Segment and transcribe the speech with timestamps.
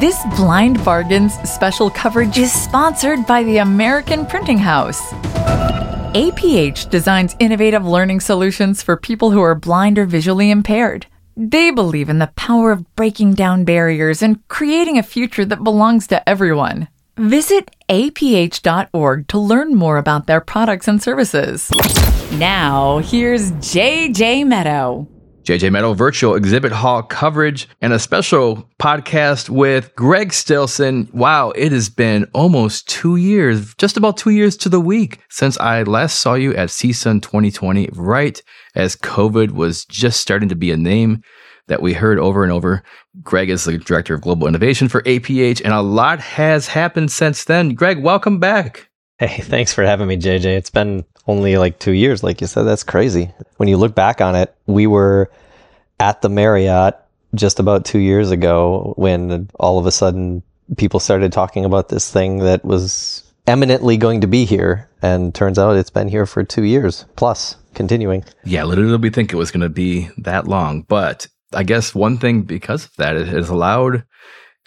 [0.00, 5.00] This Blind Bargains special coverage is sponsored by the American Printing House.
[6.12, 11.06] APH designs innovative learning solutions for people who are blind or visually impaired.
[11.34, 16.06] They believe in the power of breaking down barriers and creating a future that belongs
[16.08, 16.88] to everyone.
[17.16, 21.70] Visit aph.org to learn more about their products and services.
[22.32, 25.15] Now, here's JJ Meddaugh.
[25.46, 31.08] JJ Meddaugh virtual exhibit hall coverage and a special podcast with Greg Stilson.
[31.14, 35.56] Wow, it has been almost two years, just about two years to the week since
[35.58, 38.42] I last saw you at CSUN 2020, right
[38.74, 41.22] as COVID was just starting to be a name
[41.68, 42.82] that we heard over and over.
[43.22, 47.44] Greg is the director of global innovation for APH, and a lot has happened since
[47.44, 47.74] then.
[47.74, 48.85] Greg, welcome back.
[49.18, 50.44] Hey, thanks for having me, JJ.
[50.44, 52.64] It's been only like two years, like you said.
[52.64, 53.30] That's crazy.
[53.56, 55.30] When you look back on it, we were
[55.98, 56.96] at the Marriott
[57.34, 60.42] just about two years ago when all of a sudden
[60.76, 64.90] people started talking about this thing that was eminently going to be here.
[65.00, 68.22] And turns out it's been here for two years plus, continuing.
[68.44, 70.82] Yeah, literally, we think it was going to be that long.
[70.82, 74.04] But I guess one thing because of that, it has allowed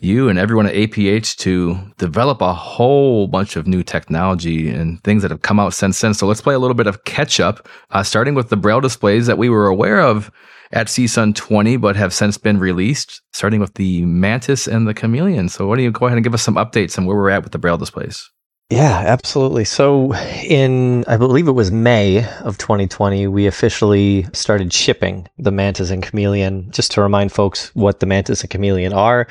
[0.01, 5.21] you and everyone at APH to develop a whole bunch of new technology and things
[5.21, 6.13] that have come out since then.
[6.13, 9.27] So let's play a little bit of catch up, uh, starting with the Braille displays
[9.27, 10.31] that we were aware of
[10.71, 15.49] at CSUN 20, but have since been released, starting with the Mantis and the Chameleon.
[15.49, 17.43] So why don't you go ahead and give us some updates on where we're at
[17.43, 18.29] with the Braille displays?
[18.69, 19.65] Yeah, absolutely.
[19.65, 25.89] So, in I believe it was May of 2020, we officially started shipping the Mantis
[25.89, 26.69] and Chameleon.
[26.69, 29.27] Just to remind folks what the Mantis and Chameleon are.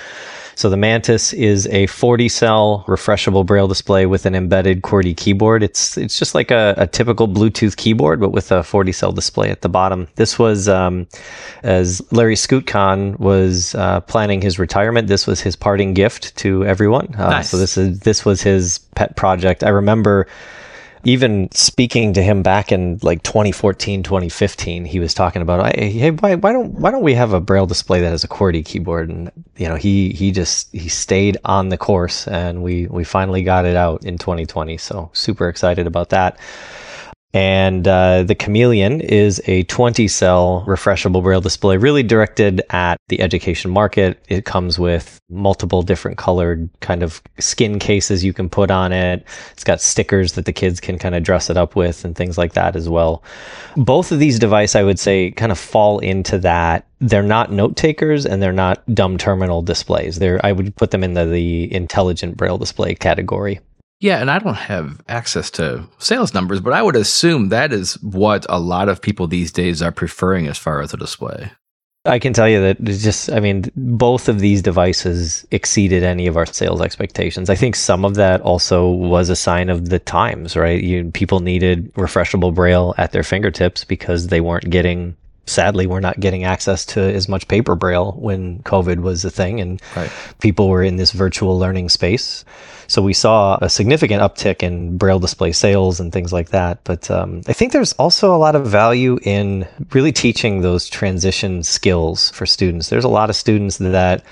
[0.57, 5.63] So, the Mantis is a 40 cell refreshable braille display with an embedded QWERTY keyboard.
[5.63, 9.51] It's it's just like a, a typical Bluetooth keyboard, but with a 40 cell display
[9.51, 10.09] at the bottom.
[10.17, 11.07] This was um,
[11.63, 15.07] as Larry Skutchan was uh, planning his retirement.
[15.07, 17.15] This was his parting gift to everyone.
[17.15, 17.51] Uh, nice.
[17.51, 19.28] So this is this was his pet project.
[19.63, 20.27] I remember
[21.05, 26.35] even speaking to him back in like 2014 2015 he was talking about hey why,
[26.35, 29.09] why don't why don't we have a braille display that has a QWERTY keyboard?
[29.09, 33.43] And you know he he just he stayed on the course and we we finally
[33.43, 36.39] got it out in 2020 so super excited about that
[37.35, 43.21] and uh, the Chameleon is a 20 cell refreshable braille display, really directed at the
[43.21, 44.23] education market.
[44.29, 49.27] It comes with multiple different colored kind of skin cases you can put on it.
[49.53, 52.39] It's got stickers that the kids can kind of dress it up with and things
[52.39, 53.23] like that as well.
[53.77, 56.87] Both of these devices, I would say, kind of fall into that.
[57.01, 60.19] They're not note takers and they're not dumb terminal displays.
[60.19, 63.61] They're, I would put them in the, the intelligent braille display category.
[64.01, 67.95] Yeah, and I don't have access to sales numbers, but I would assume that is
[68.03, 71.51] what a lot of people these days are preferring as far as a display.
[72.05, 76.27] I can tell you that it's just, I mean, both of these devices exceeded any
[76.27, 77.51] of our sales expectations.
[77.51, 80.83] I think some of that also was a sign of the times, right?
[80.83, 85.17] You, people needed refreshable braille at their fingertips because they weren't getting
[85.49, 89.61] sadly we're not getting access to as much paper braille when covid was a thing
[89.61, 90.11] and right.
[90.41, 92.45] people were in this virtual learning space
[92.89, 96.83] so we saw a significant uptick in braille display sales and things like that.
[96.85, 101.63] But um, I think there's also a lot of value in really teaching those transition
[101.63, 102.89] skills for students.
[102.89, 104.25] There's a lot of students that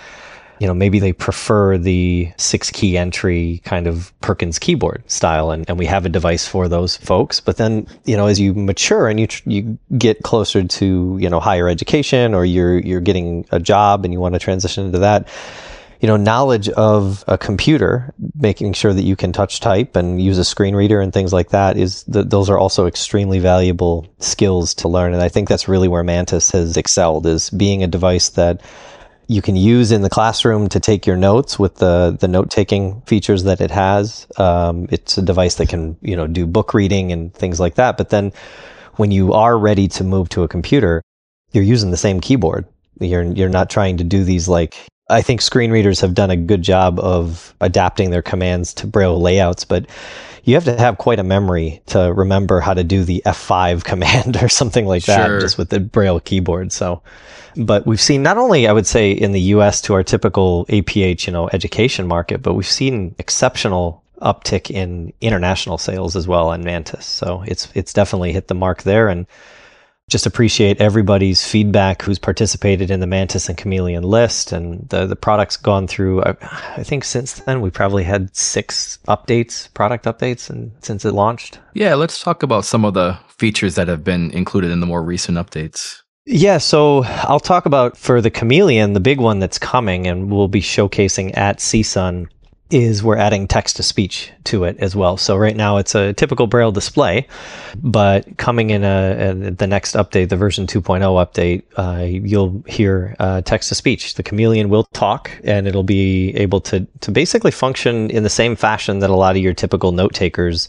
[0.59, 5.69] you know, maybe they prefer the six key entry kind of Perkins keyboard style, and,
[5.69, 7.41] and we have a device for those folks.
[7.41, 11.41] But then, you know, as you mature and you you get closer to you know
[11.41, 15.29] higher education, or you're you're getting a job and you want to transition into that,
[16.01, 20.39] you know, knowledge of a computer, making sure that you can touch type and use
[20.39, 24.75] a screen reader and things like that is th- those are also extremely valuable skills
[24.75, 25.13] to learn.
[25.13, 28.61] And I think that's really where Mantis has excelled is being a device that
[29.29, 33.01] you can use in the classroom to take your notes with the the note taking
[33.03, 34.27] features that it has.
[34.37, 37.97] Um, it's a device that can you know do book reading and things like that.
[37.97, 38.33] But then
[38.95, 41.03] when you are ready to move to a computer,
[41.53, 42.67] you're using the same keyboard.
[43.01, 44.77] You're you're not trying to do these like
[45.09, 49.21] I think screen readers have done a good job of adapting their commands to Braille
[49.21, 49.87] layouts, but
[50.47, 54.43] you have to have quite a memory to remember how to do the F5 command
[54.43, 55.41] or something like that sure.
[55.41, 56.73] just with the Braille keyboard.
[56.73, 57.03] So,
[57.57, 61.27] but we've seen not only, I would say, in the US to our typical APH,
[61.27, 66.63] you know, education market, but we've seen exceptional uptick in international sales as well on
[66.63, 67.05] Mantis.
[67.05, 69.09] So it's, it's definitely hit the mark there.
[69.09, 69.27] And
[70.09, 74.53] just appreciate everybody's feedback who's participated in the Mantis and Chameleon list.
[74.53, 76.37] And the, the product's gone through, I,
[76.77, 81.59] I think since then, we probably had six updates, product updates, and since it launched.
[81.75, 85.03] Yeah, let's talk about some of the features that have been included in the more
[85.03, 86.03] recent updates.
[86.25, 90.49] Yeah, so I'll talk about for the Chameleon, the big one that's coming and we'll
[90.49, 92.29] be showcasing at CSUN
[92.71, 95.17] is we're adding text to speech to it as well.
[95.17, 97.29] So right now it's a typical Braille display,
[97.77, 103.15] but coming in a, a the next update, the version 2.0 update, uh, you'll hear
[103.21, 104.15] uh, text to speech.
[104.15, 108.57] The Chameleon will talk, and it'll be able to to basically function in the same
[108.57, 110.69] fashion that a lot of your typical note takers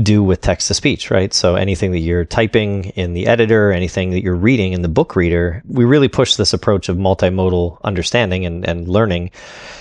[0.00, 1.32] do with text to speech, right?
[1.32, 5.16] So anything that you're typing in the editor, anything that you're reading in the book
[5.16, 9.30] reader, we really push this approach of multimodal understanding and, and learning.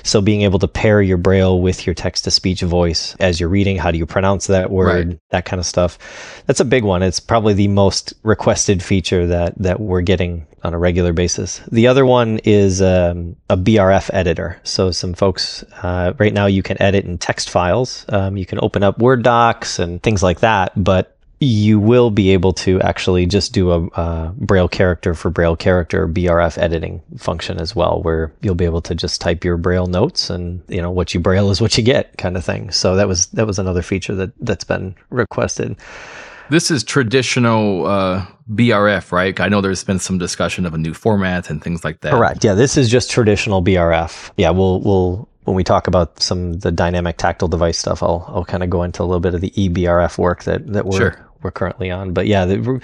[0.03, 3.49] So being able to pair your braille with your text to speech voice as you're
[3.49, 5.19] reading, how do you pronounce that word, right.
[5.29, 5.97] that kind of stuff.
[6.45, 7.03] That's a big one.
[7.03, 11.59] It's probably the most requested feature that that we're getting on a regular basis.
[11.71, 14.59] The other one is um, a BRF editor.
[14.63, 18.05] So some folks uh, right now you can edit in text files.
[18.09, 22.29] Um, you can open up Word docs and things like that, but you will be
[22.29, 27.59] able to actually just do a, a Braille character for Braille character BRF editing function
[27.59, 30.91] as well, where you'll be able to just type your Braille notes and you know
[30.91, 32.69] what you Braille is what you get kind of thing.
[32.69, 35.77] So that was that was another feature that that's been requested.
[36.51, 39.39] This is traditional uh, BRF, right?
[39.39, 42.11] I know there's been some discussion of a new format and things like that.
[42.11, 42.43] Correct.
[42.43, 44.31] Yeah, this is just traditional BRF.
[44.35, 48.43] Yeah, we'll we'll when we talk about some the dynamic tactile device stuff, I'll I'll
[48.43, 51.25] kind of go into a little bit of the eBRF work that that we're sure.
[51.41, 52.11] we're currently on.
[52.11, 52.81] But yeah, the,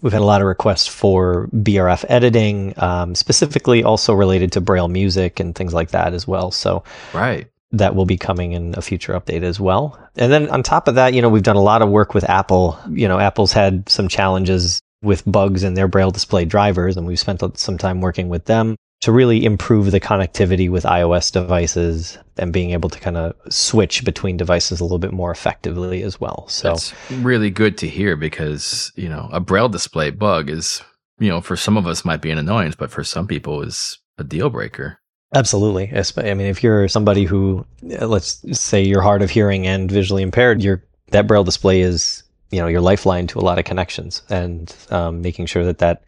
[0.00, 4.86] we've had a lot of requests for BRF editing, um, specifically also related to Braille
[4.86, 6.52] music and things like that as well.
[6.52, 9.98] So right that will be coming in a future update as well.
[10.16, 12.28] And then on top of that, you know, we've done a lot of work with
[12.28, 12.78] Apple.
[12.90, 17.20] You know, Apple's had some challenges with bugs in their Braille display drivers, and we've
[17.20, 22.52] spent some time working with them to really improve the connectivity with iOS devices and
[22.52, 26.48] being able to kind of switch between devices a little bit more effectively as well.
[26.48, 30.82] So that's really good to hear because, you know, a Braille display bug is,
[31.20, 33.98] you know, for some of us might be an annoyance, but for some people is
[34.16, 34.98] a deal breaker.
[35.34, 35.92] Absolutely.
[35.92, 37.66] I mean, if you're somebody who,
[38.00, 42.22] uh, let's say, you're hard of hearing and visually impaired, your that braille display is,
[42.50, 46.04] you know, your lifeline to a lot of connections, and um, making sure that that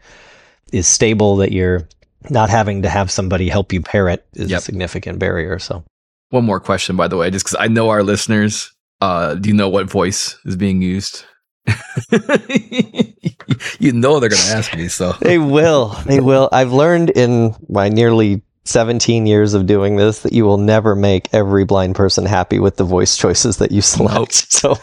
[0.71, 1.87] is stable, that you're
[2.29, 4.59] not having to have somebody help you pair it is yep.
[4.59, 5.59] a significant barrier.
[5.59, 5.83] So,
[6.29, 8.71] one more question, by the way, just because I know our listeners.
[9.01, 11.25] Uh, do you know what voice is being used?
[13.79, 15.89] you know they're going to ask me, so they will.
[16.05, 16.47] They will.
[16.51, 21.33] I've learned in my nearly 17 years of doing this that you will never make
[21.33, 24.13] every blind person happy with the voice choices that you select.
[24.13, 24.27] Nope.
[24.61, 24.77] So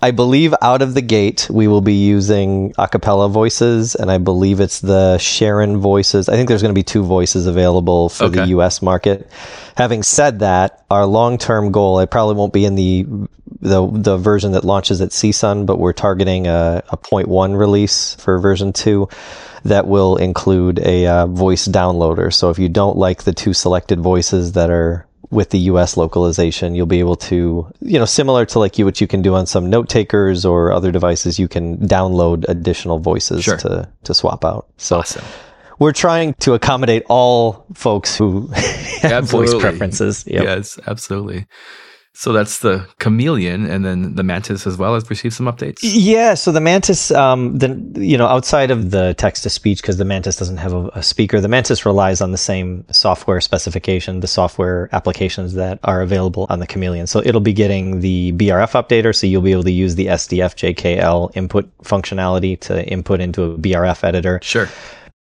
[0.00, 4.60] I believe out of the gate we will be using Acapela voices and I believe
[4.60, 6.28] it's the Sharon voices.
[6.28, 8.40] I think there's going to be two voices available for okay.
[8.40, 9.28] the US market.
[9.76, 13.06] Having said that, our long-term goal, I probably won't be in the
[13.60, 18.38] the the version that launches at CSUN, but we're targeting a, a 0.1 release for
[18.38, 19.08] version 2
[19.64, 22.32] that will include a uh, voice downloader.
[22.32, 26.74] So if you don't like the two selected voices that are with the US localization,
[26.74, 29.46] you'll be able to, you know, similar to like you, what you can do on
[29.46, 33.56] some note takers or other devices, you can download additional voices sure.
[33.56, 34.68] to, to swap out.
[34.76, 35.24] So awesome.
[35.78, 38.46] we're trying to accommodate all folks who
[39.00, 40.24] have voice preferences.
[40.26, 40.44] Yep.
[40.44, 41.46] Yes, absolutely.
[42.14, 45.78] So that's the chameleon, and then the mantis as well has received some updates.
[45.82, 49.96] Yeah, so the mantis, um, the you know outside of the text to speech, because
[49.96, 54.20] the mantis doesn't have a, a, speaker, the mantis relies on the same software specification,
[54.20, 57.06] the software applications that are available on the chameleon.
[57.06, 60.74] So it'll be getting the BRF updater, so you'll be able to use the SDF
[60.74, 64.38] JKL input functionality to input into a BRF editor.
[64.42, 64.68] Sure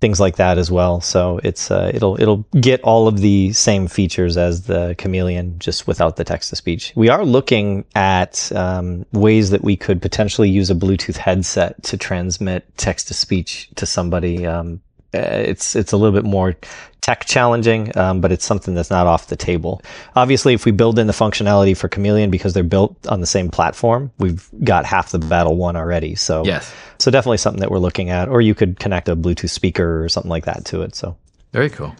[0.01, 0.99] things like that as well.
[0.99, 5.87] So it's uh, it'll it'll get all of the same features as the Chameleon, just
[5.87, 6.91] without the text to speech.
[6.95, 11.97] We are looking at um, ways that we could potentially use a Bluetooth headset to
[11.97, 14.45] transmit text to speech to somebody.
[14.45, 14.81] Um,
[15.13, 16.55] it's it's a little bit more
[17.01, 19.81] tech challenging, um, but it's something that's not off the table.
[20.15, 23.49] Obviously, if we build in the functionality for Chameleon because they're built on the same
[23.49, 26.15] platform, we've got half the battle won already.
[26.15, 28.29] So yes, so definitely something that we're looking at.
[28.29, 30.95] Or you could connect a Bluetooth speaker or something like that to it.
[30.95, 31.17] So
[31.51, 31.95] very cool.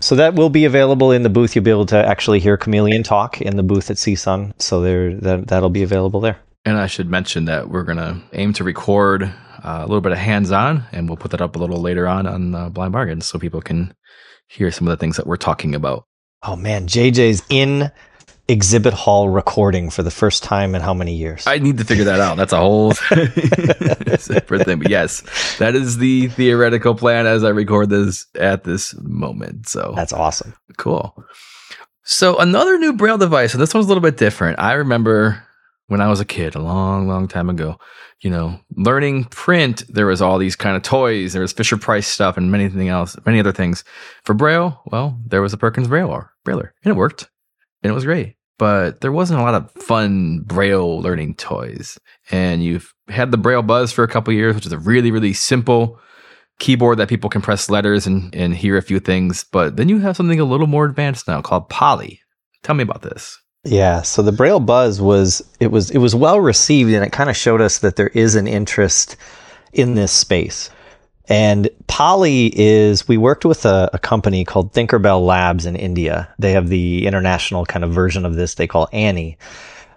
[0.00, 1.56] So that will be available in the booth.
[1.56, 4.52] You'll be able to actually hear Chameleon talk in the booth at CSUN.
[4.60, 6.38] So there, that that'll be available there.
[6.64, 9.32] And I should mention that we're gonna aim to record
[9.62, 12.26] uh, a little bit of hands-on, and we'll put that up a little later on
[12.26, 13.94] on uh, Blind Bargains, so people can
[14.48, 16.06] hear some of the things that we're talking about.
[16.42, 17.90] Oh man, JJ's in
[18.48, 21.46] exhibit hall recording for the first time in how many years?
[21.46, 22.36] I need to figure that out.
[22.36, 22.92] That's a whole
[24.18, 24.78] separate thing.
[24.78, 25.22] But yes,
[25.58, 29.68] that is the theoretical plan as I record this at this moment.
[29.68, 30.54] So that's awesome.
[30.76, 31.16] Cool.
[32.04, 34.60] So another new Braille device, and this one's a little bit different.
[34.60, 35.42] I remember
[35.88, 37.78] when I was a kid, a long, long time ago,
[38.20, 41.32] you know, learning print, there was all these kind of toys.
[41.32, 43.84] There was Fisher Price stuff and many thing else, many other things.
[44.24, 47.28] For Braille, well, there was a Perkins Braille Brailler, and it worked,
[47.82, 48.36] and it was great.
[48.58, 51.98] But there wasn't a lot of fun Braille learning toys.
[52.30, 55.34] And you've had the Braille Buzz for a couple years, which is a really, really
[55.34, 56.00] simple
[56.58, 59.44] keyboard that people can press letters and, and hear a few things.
[59.44, 62.20] But then you have something a little more advanced now called Poly.
[62.62, 63.38] Tell me about this.
[63.66, 67.28] Yeah, so the Braille Buzz was it was it was well received and it kind
[67.28, 69.16] of showed us that there is an interest
[69.72, 70.70] in this space.
[71.28, 76.32] And Poly is we worked with a, a, company called Thinkerbell Labs in India.
[76.38, 79.36] They have the international kind of version of this they call Annie.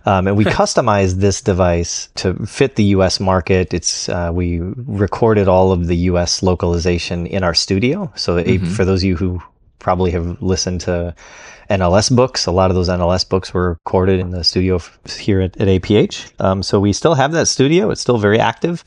[0.05, 3.19] Um, and we customized this device to fit the U.S.
[3.19, 3.75] market.
[3.75, 6.41] It's uh, we recorded all of the U.S.
[6.41, 8.11] localization in our studio.
[8.15, 8.65] So mm-hmm.
[8.65, 9.39] for those of you who
[9.77, 11.13] probably have listened to
[11.69, 12.45] NLS books.
[12.45, 16.31] A lot of those NLS books were recorded in the studio here at, at APH.
[16.39, 17.91] Um, so we still have that studio.
[17.91, 18.83] It's still very active,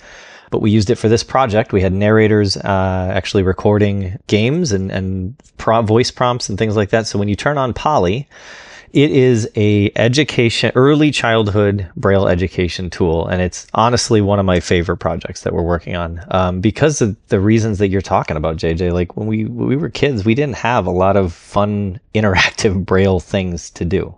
[0.50, 1.72] but we used it for this project.
[1.72, 7.06] We had narrators uh, actually recording games and, and voice prompts and things like that.
[7.06, 8.28] So when you turn on Poly,
[8.92, 14.60] it is a education, early childhood braille education tool, and it's honestly one of my
[14.60, 18.56] favorite projects that we're working on um, because of the reasons that you're talking about,
[18.56, 18.92] JJ.
[18.92, 22.84] Like when we when we were kids, we didn't have a lot of fun interactive
[22.84, 24.14] braille things to do,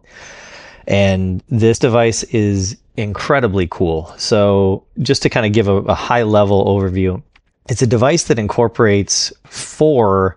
[0.89, 4.13] and this device is incredibly cool.
[4.19, 7.23] So just to kind of give a, a high level overview,
[7.69, 10.37] it's a device that incorporates four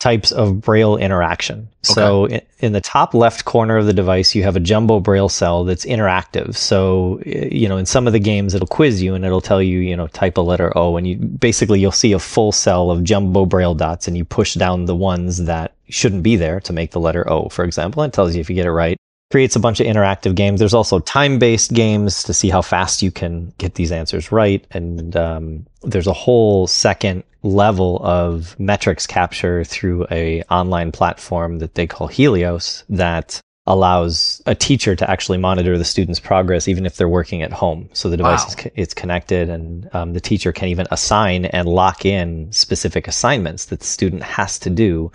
[0.00, 1.58] types of braille interaction.
[1.58, 1.94] Okay.
[1.94, 5.28] So in, in, the top left corner of the device, you have a jumbo braille
[5.28, 6.56] cell that's interactive.
[6.56, 9.78] So, you know, in some of the games, it'll quiz you and it'll tell you,
[9.78, 13.04] you know, type a letter O and you basically you'll see a full cell of
[13.04, 16.92] jumbo braille dots and you push down the ones that shouldn't be there to make
[16.92, 18.02] the letter O, for example.
[18.02, 18.98] and It tells you if you get it right
[19.30, 20.58] creates a bunch of interactive games.
[20.58, 25.16] There's also time-based games to see how fast you can get these answers right, and
[25.16, 31.86] um, there's a whole second level of metrics capture through a online platform that they
[31.86, 37.08] call Helios that allows a teacher to actually monitor the student's progress even if they're
[37.08, 37.88] working at home.
[37.92, 38.64] So the device wow.
[38.64, 43.66] is it's connected, and um, the teacher can even assign and lock in specific assignments
[43.66, 45.12] that the student has to do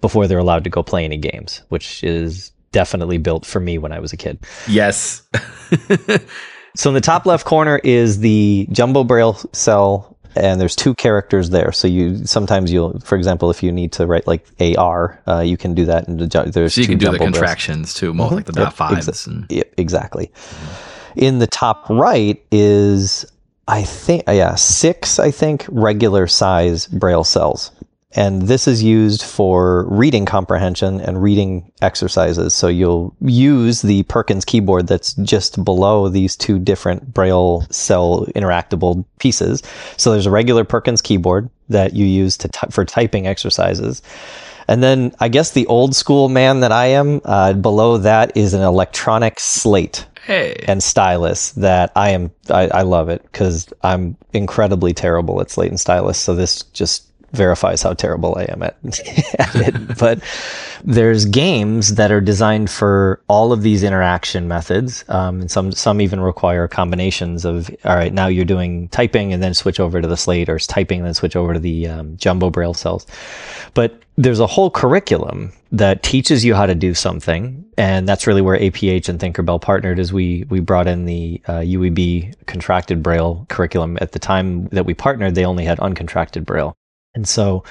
[0.00, 3.90] before they're allowed to go play any games, which is definitely built for me when
[3.90, 4.38] I was a kid.
[4.68, 5.22] Yes.
[6.76, 11.48] so in the top left corner is the jumbo braille cell and there's two characters
[11.48, 11.72] there.
[11.72, 15.56] So you sometimes you'll, for example, if you need to write like AR, uh, you
[15.56, 16.06] can do that.
[16.06, 18.36] And the, there's so you can do the contractions too, more mm-hmm.
[18.36, 19.08] like the dot yep, fives.
[19.08, 19.46] Exa- and...
[19.50, 20.26] yep, exactly.
[20.26, 21.18] Mm-hmm.
[21.18, 23.24] In the top right is
[23.66, 27.70] I think yeah six I think regular size braille cells.
[28.12, 32.54] And this is used for reading comprehension and reading exercises.
[32.54, 39.04] So you'll use the Perkins keyboard that's just below these two different Braille cell interactable
[39.18, 39.62] pieces.
[39.96, 44.02] So there's a regular Perkins keyboard that you use to t- for typing exercises.
[44.68, 48.54] And then I guess the old school man that I am, uh, below that is
[48.54, 50.06] an electronic slate.
[50.24, 50.56] Hey.
[50.66, 55.70] And stylus that I am, I, I love it because I'm incredibly terrible at slate
[55.70, 56.18] and stylus.
[56.18, 58.76] So this just verifies how terrible I am at,
[59.38, 59.98] at it.
[59.98, 60.20] But
[60.84, 66.00] there's games that are designed for all of these interaction methods, um, and some some
[66.00, 70.08] even require combinations of all right, now you're doing typing and then switch over to
[70.08, 73.06] the slate, or typing and then switch over to the um, jumbo braille cells.
[73.74, 78.40] But there's a whole curriculum that teaches you how to do something, and that's really
[78.40, 79.98] where APH and Thinkerbell partnered.
[79.98, 84.86] is we we brought in the uh, UEB contracted braille curriculum at the time that
[84.86, 86.74] we partnered, they only had uncontracted braille.
[87.16, 87.64] And so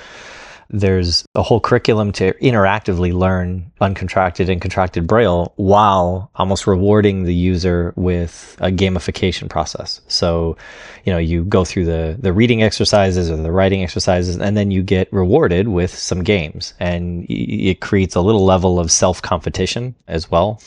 [0.69, 7.35] there's a whole curriculum to interactively learn uncontracted and contracted braille while almost rewarding the
[7.35, 10.01] user with a gamification process.
[10.07, 10.57] So,
[11.03, 14.71] you know, you go through the, the reading exercises or the writing exercises, and then
[14.71, 19.93] you get rewarded with some games and it creates a little level of self competition
[20.07, 20.59] as well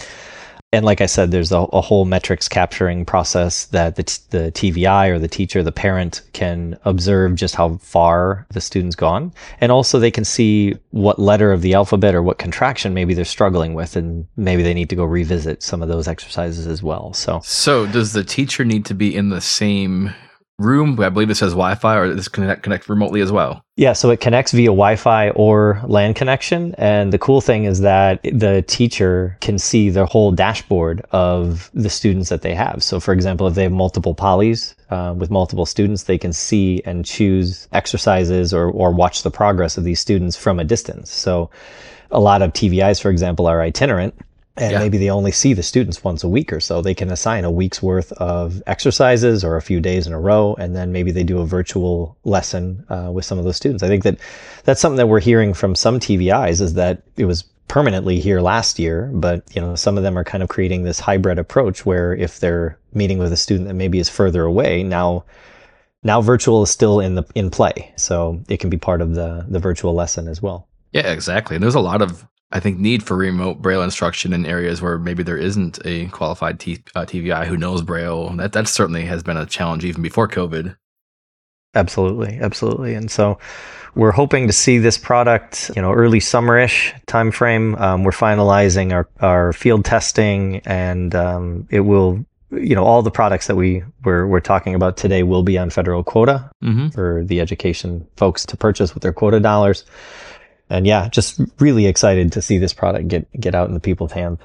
[0.71, 4.53] and like I said, there's a, a, whole metrics capturing process that the, t- the
[4.53, 9.33] TVI or the teacher, the parent can observe just how far the student's gone.
[9.63, 13.25] And also they can see what letter of the alphabet or what contraction maybe they're
[13.25, 13.97] struggling with.
[13.97, 17.15] And maybe they need to go revisit some of those exercises as well.
[17.15, 20.15] So, so does the teacher need to be in the same
[20.59, 20.99] room.
[21.00, 23.62] I believe it says Wi-Fi, or this connect connect remotely as well.
[23.77, 28.23] Yeah, so it connects via Wi-Fi or LAN connection, and the cool thing is that
[28.23, 32.83] the teacher can see the whole dashboard of the students that they have.
[32.83, 36.83] So, for example, if they have multiple polys uh, with multiple students, they can see
[36.85, 41.11] and choose exercises or or watch the progress of these students from a distance.
[41.11, 41.50] So,
[42.11, 44.15] a lot of TVIs, for example, are itinerant
[44.59, 44.79] and Yeah.
[44.79, 46.83] maybe they only see the students once a week or so.
[46.83, 50.55] They can assign a week's worth of exercises or a few days in a row,
[50.59, 53.83] and then maybe they do a virtual lesson uh, with some of those students.
[53.83, 54.19] I think that
[54.65, 58.79] that's something that we're hearing from some TVIs is that it was permanently here last
[58.79, 62.15] year, but you know some of them are kind of creating this hybrid approach where
[62.15, 65.25] if they're meeting with a student that maybe is further away now.
[66.05, 69.45] Now virtual is still in the in play, so it can be part of the
[69.49, 70.69] the virtual lesson as well.
[70.93, 71.57] Yeah, exactly.
[71.57, 74.99] And there's a lot of, I think, need for remote Braille instruction in areas where
[74.99, 78.31] maybe there isn't a qualified T- uh, TVI who knows Braille.
[78.37, 80.76] That that certainly has been a challenge even before COVID.
[81.75, 82.95] Absolutely, absolutely.
[82.95, 83.38] And so
[83.95, 87.78] we're hoping to see this product, you know, early summerish timeframe.
[87.78, 93.11] Um, we're finalizing our, our field testing and um, it will, you know, all the
[93.11, 96.88] products that we we're, we're talking about today will be on federal quota Mm-hmm.
[96.88, 99.85] for the education folks to purchase with their quota dollars.
[100.71, 104.13] And yeah, just really excited to see this product get get out in the people's
[104.13, 104.41] hands.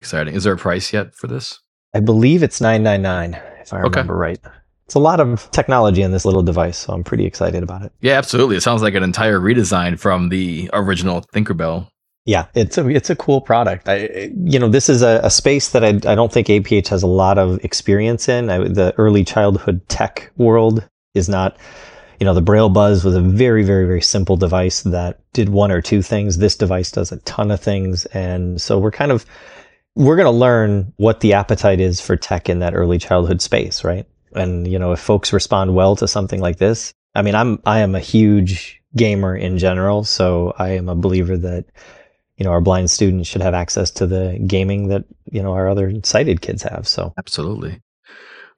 [0.00, 0.34] Exciting.
[0.34, 1.58] Is there a price yet for this?
[1.94, 3.88] I believe it's 999 if I Okay.
[4.00, 4.38] remember right.
[4.84, 7.92] It's a lot of technology in this little device, so I'm pretty excited about it.
[8.00, 8.56] Yeah, absolutely.
[8.56, 11.88] It sounds like an entire redesign from the original Thinkerbell.
[12.24, 13.88] Yeah, it's a it's a cool product.
[13.88, 17.02] I you know this is a, a space that I I don't think APH has
[17.02, 18.50] a lot of experience in.
[18.50, 21.56] I, the early childhood tech world is not.
[22.20, 25.70] You know, the Braille Buzz was a very, very, very simple device that did one
[25.70, 26.38] or two things.
[26.38, 29.26] This device does a ton of things, and so we're kind of
[29.94, 33.82] we're going to learn what the appetite is for tech in that early childhood space,
[33.82, 34.06] right?
[34.34, 37.80] And you know, if folks respond well to something like this, I mean, I'm I
[37.80, 41.66] am a huge gamer in general, so I am a believer that
[42.36, 45.68] you know our blind students should have access to the gaming that you know our
[45.68, 46.86] other sighted kids have.
[46.86, 47.80] So Absolutely.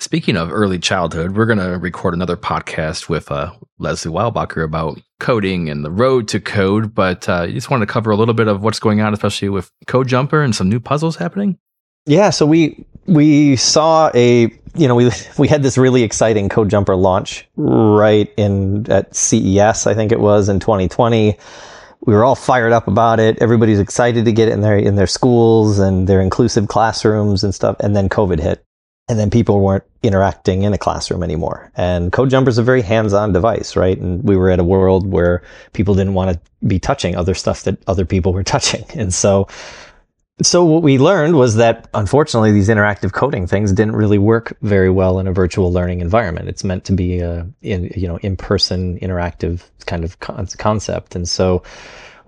[0.01, 5.01] Speaking of early childhood, we're going to record another podcast with uh, Leslie Weilbacher about
[5.19, 6.95] coding and the road to code.
[6.95, 9.49] But uh, you just wanted to cover a little bit of what's going on, especially
[9.49, 11.59] with Code Jumper and some new puzzles happening.
[12.07, 14.43] yeah, so we we saw a
[14.77, 19.87] you know we we had this really exciting Code Jumper launch right in at CES
[19.87, 21.37] I think it was in 2020.
[22.03, 23.43] We were all fired up about it.
[23.43, 27.53] Everybody's excited to get it in their in their schools and their inclusive classrooms and
[27.53, 27.77] stuff.
[27.81, 28.65] And then COVID hit,
[29.09, 31.73] and then people weren't interacting in a classroom anymore.
[31.77, 33.99] And Code Jumper is a very hands-on device, right?
[33.99, 35.43] And we were at a world where
[35.73, 39.49] people didn't want to be touching other stuff that other people were touching, and so
[40.43, 44.91] so what we learned was that unfortunately these interactive coding things didn't really work very
[44.91, 46.49] well in a virtual learning environment.
[46.49, 51.29] It's meant to be a in, you know in-person interactive kind of con- concept, and
[51.29, 51.63] so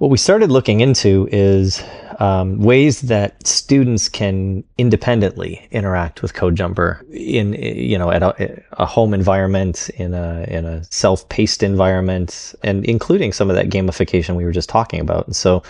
[0.00, 1.84] what we started looking into is
[2.20, 8.86] um, ways that students can independently interact with CodeJumper in you know at a, a
[8.86, 14.44] home environment, in a in a self-paced environment, and including some of that gamification we
[14.46, 15.26] were just talking about.
[15.26, 15.62] And so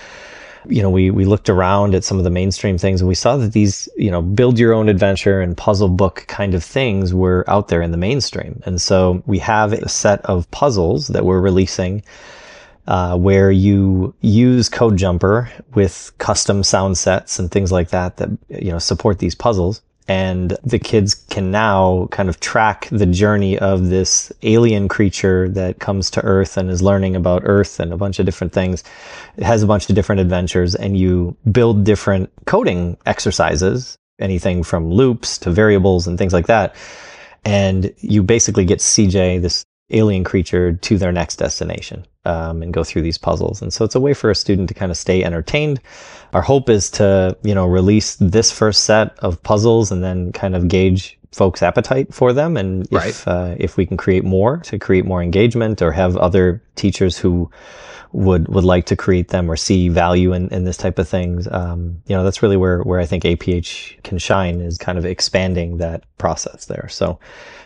[0.69, 3.37] you know, we we looked around at some of the mainstream things and we saw
[3.37, 7.45] that these, you know, build your own adventure and puzzle book kind of things were
[7.49, 8.63] out there in the mainstream.
[8.65, 12.05] And so we have a set of puzzles that we're releasing
[12.91, 18.31] uh, where you use Code Jumper with custom sound sets and things like that that
[18.49, 19.81] you know support these puzzles.
[20.09, 25.79] And the kids can now kind of track the journey of this alien creature that
[25.79, 28.83] comes to Earth and is learning about Earth and a bunch of different things.
[29.37, 34.91] It has a bunch of different adventures, and you build different coding exercises, anything from
[34.91, 36.75] loops to variables and things like that.
[37.45, 42.85] And you basically get CJ, this alien creature, to their next destination um, and go
[42.85, 43.63] through these puzzles.
[43.63, 45.81] And so it's a way for a student to kind of stay entertained.
[46.33, 50.55] Our hope is to, you know, release this first set of puzzles and then kind
[50.55, 52.57] of gauge folks' appetite for them.
[52.57, 53.25] And if, Right.
[53.27, 57.51] uh, if we can create more to create more engagement or have other teachers who
[58.13, 61.47] would would like to create them or see value in, in this type of things,
[61.51, 65.05] um, you know, that's really where where I think APH can shine is kind of
[65.05, 66.89] expanding that process there.
[66.89, 67.19] So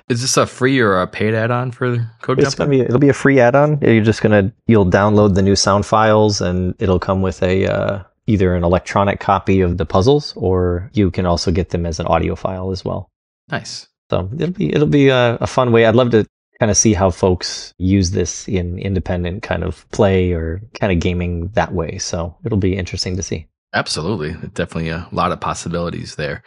[0.09, 3.09] Is this a free or a paid add-on for Code it's gonna be it'll be
[3.09, 3.78] a free add-on.
[3.80, 8.02] You're just gonna you'll download the new sound files and it'll come with a uh,
[8.26, 12.07] either an electronic copy of the puzzles or you can also get them as an
[12.07, 13.11] audio file as well.
[13.48, 13.88] nice.
[14.11, 15.87] So it'll be it'll be a, a fun way.
[15.87, 16.26] I'd love to
[16.64, 20.98] kind of see how folks use this in independent kind of play or kind of
[20.98, 21.98] gaming that way.
[21.98, 23.46] So it'll be interesting to see.
[23.74, 24.33] Absolutely.
[24.55, 26.42] Definitely a lot of possibilities there.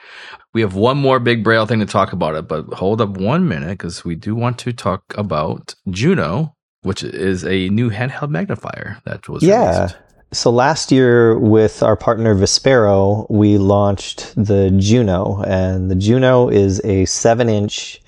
[0.55, 3.47] We have one more big Braille thing to talk about it, but hold up one
[3.47, 8.97] minute because we do want to talk about Juno, which is a new handheld magnifier
[9.05, 9.75] that was Yeah.
[9.81, 9.97] released.
[10.33, 16.81] So last year with our partner Vispero, we launched the Juno and the Juno is
[16.83, 18.01] a seven inch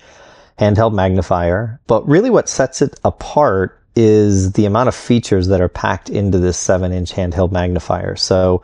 [0.60, 1.80] handheld magnifier.
[1.86, 6.38] But really what sets it apart is the amount of features that are packed into
[6.38, 8.14] this seven inch handheld magnifier.
[8.16, 8.62] So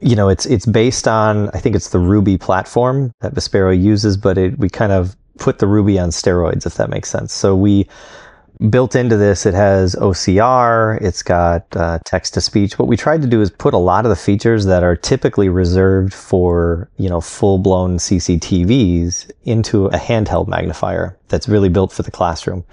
[0.00, 4.16] you know, it's it's based on I think it's the Ruby platform that Vispero uses,
[4.16, 7.32] but it, we kind of put the Ruby on steroids, if that makes sense.
[7.32, 7.86] So we
[8.68, 12.78] built into this, it has OCR, it's got uh, text to speech.
[12.78, 15.48] What we tried to do is put a lot of the features that are typically
[15.48, 22.02] reserved for, you know, full blown CCTVs into a handheld magnifier that's really built for
[22.02, 22.64] the classroom.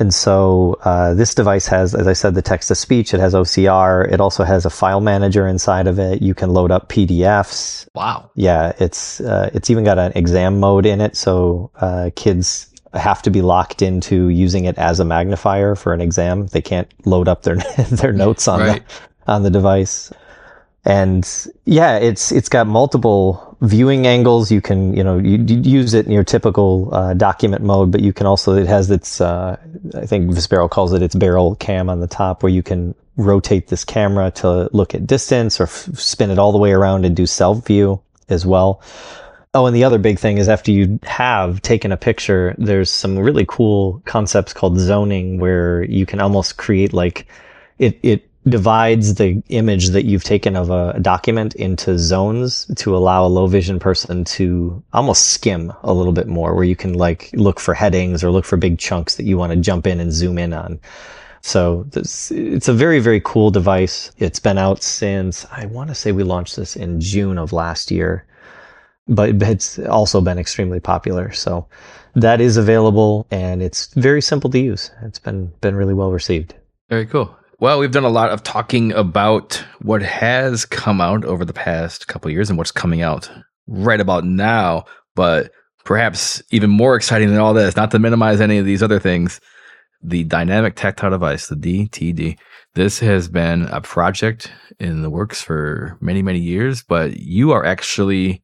[0.00, 3.12] And so uh, this device has, as I said, the text to speech.
[3.12, 4.10] It has OCR.
[4.12, 6.22] It also has a file manager inside of it.
[6.22, 7.88] You can load up PDFs.
[7.94, 8.30] Wow.
[8.36, 13.22] Yeah, it's uh, it's even got an exam mode in it, so uh, kids have
[13.22, 16.46] to be locked into using it as a magnifier for an exam.
[16.46, 17.56] They can't load up their
[17.90, 18.88] their notes on right.
[19.26, 20.12] the on the device.
[20.84, 21.28] And
[21.64, 24.50] yeah, it's it's got multiple viewing angles.
[24.50, 28.00] You can you know you, you use it in your typical uh, document mode, but
[28.00, 29.56] you can also it has its uh,
[29.94, 33.66] I think Vispero calls it its barrel cam on the top, where you can rotate
[33.66, 37.14] this camera to look at distance or f- spin it all the way around and
[37.16, 38.80] do self view as well.
[39.54, 43.18] Oh, and the other big thing is after you have taken a picture, there's some
[43.18, 47.26] really cool concepts called zoning where you can almost create like
[47.78, 53.24] it, it divides the image that you've taken of a document into zones to allow
[53.24, 57.30] a low vision person to almost skim a little bit more where you can like
[57.32, 60.12] look for headings or look for big chunks that you want to jump in and
[60.12, 60.78] zoom in on.
[61.40, 64.12] So this, it's a very, very cool device.
[64.18, 67.90] It's been out since I want to say we launched this in June of last
[67.90, 68.26] year
[69.08, 71.32] but it's also been extremely popular.
[71.32, 71.66] So
[72.14, 74.90] that is available and it's very simple to use.
[75.02, 76.54] It's been been really well received.
[76.88, 77.34] Very cool.
[77.60, 82.06] Well, we've done a lot of talking about what has come out over the past
[82.06, 83.28] couple years and what's coming out
[83.66, 84.84] right about now,
[85.16, 85.50] but
[85.84, 89.40] perhaps even more exciting than all this, not to minimize any of these other things,
[90.02, 92.38] the dynamic tactile device, the DTD.
[92.74, 97.64] This has been a project in the works for many, many years, but you are
[97.64, 98.42] actually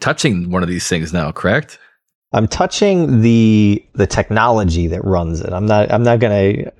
[0.00, 1.78] touching one of these things now, correct?
[2.34, 5.52] I'm touching the the technology that runs it.
[5.52, 6.72] I'm not I'm not gonna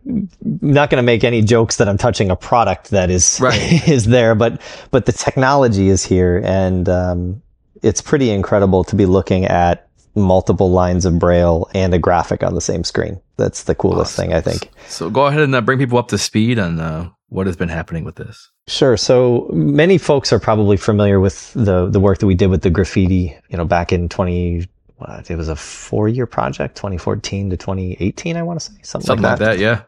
[0.42, 3.88] not gonna make any jokes that I'm touching a product that is right.
[3.88, 7.42] is there, but but the technology is here, and um,
[7.82, 12.54] it's pretty incredible to be looking at multiple lines of braille and a graphic on
[12.54, 13.20] the same screen.
[13.36, 14.30] That's the coolest awesome.
[14.30, 14.70] thing I think.
[14.88, 17.68] So go ahead and uh, bring people up to speed on uh, what has been
[17.68, 18.48] happening with this.
[18.68, 18.96] Sure.
[18.96, 22.70] So many folks are probably familiar with the the work that we did with the
[22.70, 28.36] Graphiti, you know, back in 20 what, it was a 4-year project, 2014 to 2018,
[28.36, 29.48] I want to say, something, something like, that.
[29.48, 29.82] like that, yeah.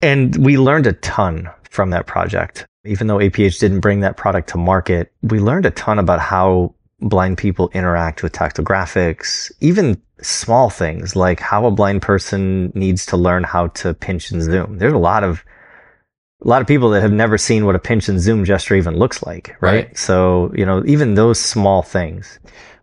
[0.00, 2.66] And we learned a ton from that project.
[2.86, 6.74] Even though APH didn't bring that product to market, we learned a ton about how
[7.00, 13.04] blind people interact with tactile graphics, even small things like how a blind person needs
[13.04, 14.78] to learn how to pinch and zoom.
[14.78, 15.44] There's a lot of
[16.44, 18.96] a lot of people that have never seen what a pinch and zoom gesture even
[18.96, 19.86] looks like, right?
[19.86, 19.98] right?
[19.98, 22.38] So, you know, even those small things.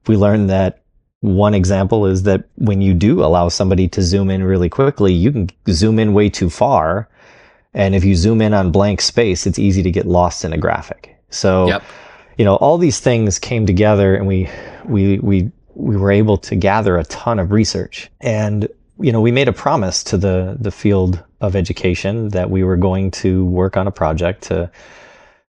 [0.08, 0.84] We learned that
[1.22, 5.32] one example is that when you do allow somebody to zoom in really quickly, you
[5.32, 7.10] can zoom in way too far.
[7.74, 10.58] And if you zoom in on blank space, it's easy to get lost in a
[10.58, 11.18] graphic.
[11.30, 11.84] So, yep.
[12.38, 14.50] you know, all these things came together and we,
[14.86, 18.10] we, we, we were able to gather a ton of research.
[18.22, 18.68] And
[18.99, 22.77] you know, we made a promise to the the field of education that we were
[22.77, 24.71] going to work on a project to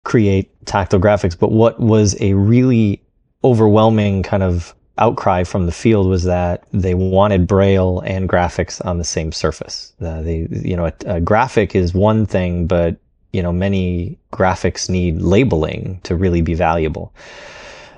[0.05, 1.39] create tactile graphics.
[1.39, 3.03] But what was a really
[3.45, 8.99] overwhelming kind of outcry from the field was that they wanted braille and graphics on
[8.99, 9.93] the same surface.
[10.01, 12.97] Uh, they, you know, a, a graphic is one thing, but
[13.33, 17.15] you know, many graphics need labeling to really be valuable.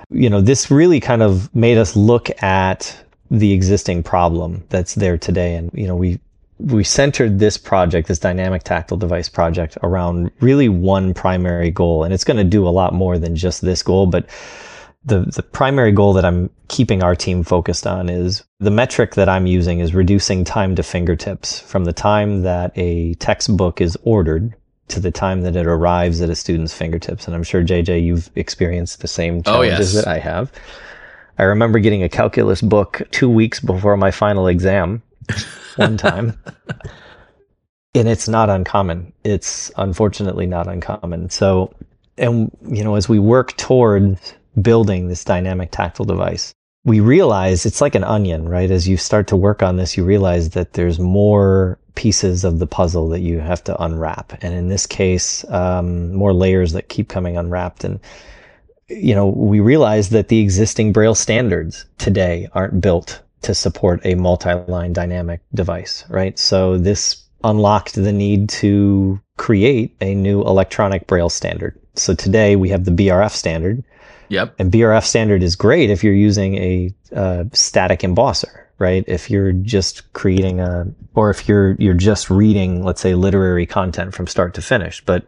[0.09, 5.17] You know, this really kind of made us look at the existing problem that's there
[5.17, 5.55] today.
[5.55, 6.19] And, you know, we,
[6.59, 12.03] we centered this project, this dynamic tactile device project around really one primary goal.
[12.03, 14.27] And it's going to do a lot more than just this goal, but
[15.05, 19.29] the, the primary goal that I'm keeping our team focused on is the metric that
[19.29, 24.53] I'm using is reducing time to fingertips from the time that a textbook is ordered
[24.89, 27.27] to the time that it arrives at a student's fingertips.
[27.27, 30.05] And I'm sure JJ, you've experienced the same challenges oh, yes.
[30.05, 30.51] that I have.
[31.39, 35.01] I remember getting a calculus book two weeks before my final exam
[35.77, 36.37] one time.
[37.95, 39.13] and it's not uncommon.
[39.23, 41.29] It's unfortunately not uncommon.
[41.29, 41.73] So,
[42.17, 44.19] and, you know, as we work toward
[44.61, 48.69] building this dynamic tactile device, we realize it's like an onion, right?
[48.69, 52.67] As you start to work on this, you realize that there's more pieces of the
[52.67, 54.37] puzzle that you have to unwrap.
[54.41, 57.85] And in this case, um, more layers that keep coming unwrapped.
[57.85, 58.01] And
[58.89, 64.15] you know, we realize that the existing Braille standards today aren't built to support a
[64.15, 66.37] multi-line dynamic device, right?
[66.37, 72.69] So this unlocked the need to create a new electronic Braille standard So today we
[72.69, 73.83] have the BRF standard.
[74.27, 74.55] Yep.
[74.59, 79.03] And BRF standard is great if you're using a uh, static embosser, right?
[79.07, 84.13] If you're just creating a, or if you're you're just reading, let's say, literary content
[84.13, 85.03] from start to finish.
[85.03, 85.25] But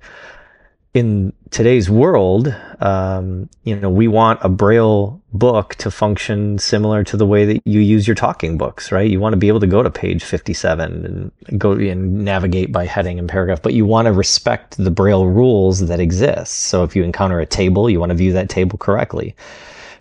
[0.93, 7.15] in today's world, um, you know, we want a braille book to function similar to
[7.15, 9.09] the way that you use your talking books, right?
[9.09, 12.85] You want to be able to go to page 57 and go and navigate by
[12.85, 16.53] heading and paragraph, but you want to respect the braille rules that exist.
[16.53, 19.33] So if you encounter a table, you want to view that table correctly.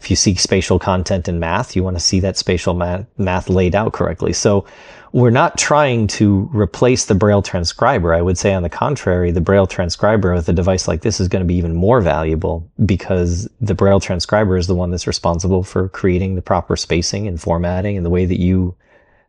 [0.00, 3.50] If you seek spatial content in math, you want to see that spatial math, math
[3.50, 4.32] laid out correctly.
[4.32, 4.64] So
[5.12, 8.14] we're not trying to replace the Braille transcriber.
[8.14, 11.28] I would say, on the contrary, the Braille transcriber with a device like this is
[11.28, 15.62] going to be even more valuable because the Braille transcriber is the one that's responsible
[15.62, 18.74] for creating the proper spacing and formatting and the way that you,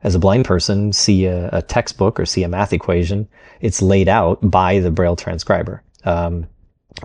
[0.03, 3.27] as a blind person, see a, a textbook or see a math equation.
[3.59, 5.83] It's laid out by the Braille transcriber.
[6.05, 6.47] Um,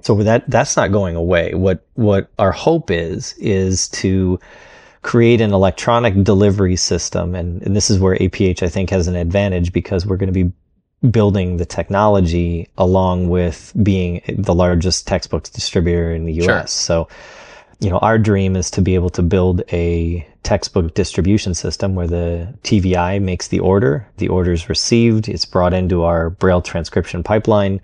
[0.03, 1.55] so that that's not going away.
[1.55, 4.39] What what our hope is is to
[5.07, 7.37] create an electronic delivery system.
[7.37, 10.45] And, and this is where APH, I think, has an advantage because we're going to
[10.45, 10.53] be
[11.09, 16.45] building the technology along with being the largest textbooks distributor in the US.
[16.45, 16.67] Sure.
[16.67, 17.09] So,
[17.79, 22.09] you know, our dream is to be able to build a textbook distribution system where
[22.09, 27.23] the TVI makes the order, the order is received, it's brought into our Braille transcription
[27.23, 27.81] pipeline.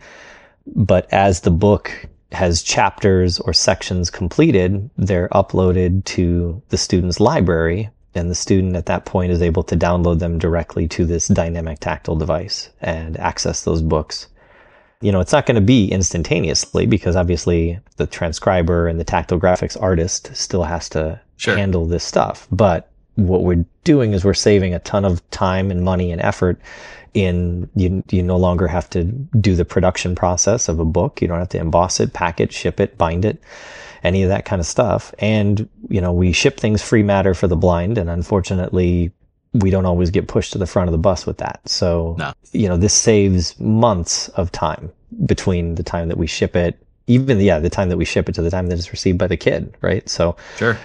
[0.66, 7.90] But as the book has chapters or sections completed, they're uploaded to the student's library.
[8.14, 11.78] And the student at that point is able to download them directly to this dynamic
[11.80, 14.28] tactile device and access those books.
[15.00, 19.40] You know, it's not going to be instantaneously because obviously the transcriber and the tactile
[19.40, 21.56] graphics artist still has to sure.
[21.56, 22.46] handle this stuff.
[22.52, 26.60] But what we're doing is we're saving a ton of time and money and effort
[27.14, 31.20] in you you no longer have to do the production process of a book.
[31.20, 33.42] You don't have to emboss it, pack it, ship it, bind it,
[34.02, 35.14] any of that kind of stuff.
[35.18, 39.12] And you know, we ship things free matter for the blind, and unfortunately,
[39.52, 41.60] we don't always get pushed to the front of the bus with that.
[41.68, 42.32] So, no.
[42.52, 44.90] you know, this saves months of time
[45.26, 48.34] between the time that we ship it, even yeah, the time that we ship it
[48.36, 50.08] to the time that it's received by the kid, right?
[50.08, 50.78] So, sure.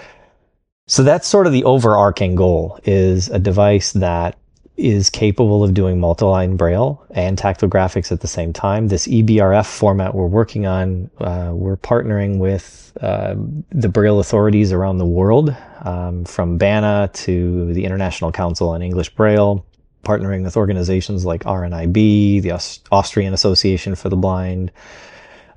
[0.88, 4.38] So that's sort of the overarching goal is a device that
[4.78, 8.88] is capable of doing multi-line braille and tactile graphics at the same time.
[8.88, 13.34] This EBRF format we're working on, uh, we're partnering with uh,
[13.70, 19.10] the braille authorities around the world, um, from BANA to the International Council on English
[19.10, 19.66] Braille,
[20.04, 24.72] partnering with organizations like RNIB, the Aust- Austrian Association for the Blind,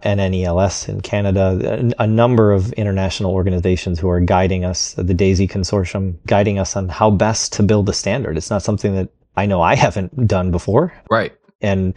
[0.03, 5.47] NNELS in Canada, a, a number of international organizations who are guiding us, the DAISY
[5.47, 8.37] Consortium, guiding us on how best to build a standard.
[8.37, 10.93] It's not something that I know I haven't done before.
[11.09, 11.33] Right.
[11.61, 11.93] And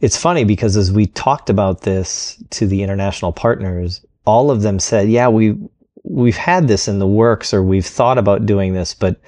[0.00, 4.78] it's funny because as we talked about this to the international partners, all of them
[4.78, 5.56] said, yeah, we,
[6.02, 9.20] we've had this in the works or we've thought about doing this, but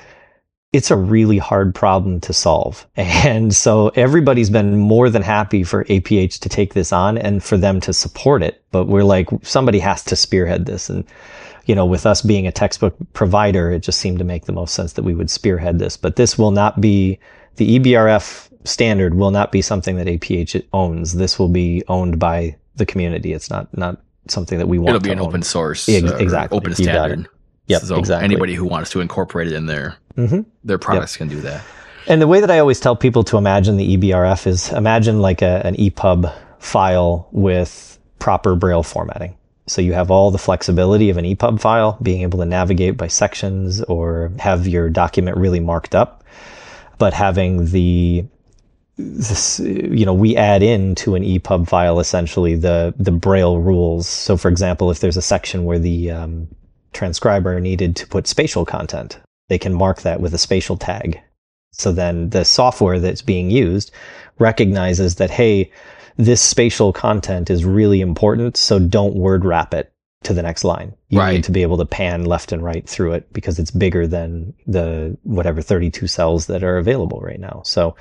[0.73, 2.87] it's a really hard problem to solve.
[2.97, 7.57] And so everybody's been more than happy for APH to take this on and for
[7.57, 8.63] them to support it.
[8.71, 10.89] But we're like, somebody has to spearhead this.
[10.89, 11.05] And,
[11.67, 14.75] you know, with us being a textbook provider, it just seemed to make the most
[14.75, 15.97] sense that we would spearhead this.
[15.97, 17.19] But this will not be
[17.57, 21.15] the EBRF standard will not be something that APH owns.
[21.15, 23.33] This will be owned by the community.
[23.33, 25.27] It's not, not something that we want It'll be an own.
[25.27, 26.57] open source, uh, exactly.
[26.57, 27.29] open standard.
[27.69, 28.25] Yep, so exactly.
[28.25, 30.41] Anybody who wants to incorporate it in their mm-hmm.
[30.65, 31.19] their products yep.
[31.19, 31.65] can do that.
[32.07, 35.43] And the way that I always tell people to imagine the EBRF is imagine like
[35.43, 39.37] a, an EPUB file with proper Braille formatting.
[39.67, 43.09] So you have all the flexibility of an EPUB file, being able to navigate by
[43.09, 46.25] sections or have your document really marked up,
[46.97, 48.25] but having the
[48.97, 54.09] this, you know, we add in to an EPUB file essentially the the Braille rules.
[54.09, 56.49] So, for example, if there's a section where the um,
[56.93, 61.21] transcriber needed to put spatial content, they can mark that with a spatial tag.
[61.73, 63.91] So then the software that's being used
[64.39, 65.71] recognizes that, hey,
[66.17, 69.93] this spatial content is really important, so don't word wrap it
[70.25, 70.93] to the next line.
[71.09, 71.35] You right.
[71.35, 74.53] need to be able to pan left and right through it because it's bigger than
[74.67, 77.63] the whatever 32 cells that are available right now.
[77.65, 77.95] So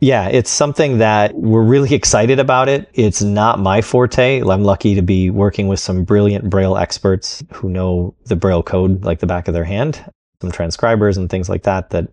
[0.00, 2.88] yeah, it's something that we're really excited about it.
[2.94, 4.40] It's not my forte.
[4.40, 9.04] I'm lucky to be working with some brilliant Braille experts who know the Braille code
[9.04, 10.04] like the back of their hand,
[10.40, 12.08] some transcribers and things like that, that